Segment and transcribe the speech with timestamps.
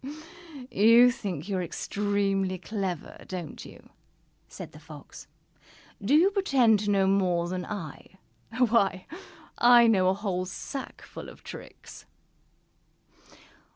[0.71, 3.91] "You think you are extremely clever, don't you?"
[4.47, 5.27] said the Fox.
[6.03, 8.15] "Do you pretend to know more than I?
[8.57, 9.05] Why,
[9.59, 12.07] I know a whole sackful of tricks!"